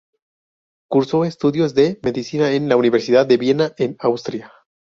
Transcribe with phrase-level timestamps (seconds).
[0.89, 4.51] Cursó estudios de medicina en la Universidad de Viena en Austria.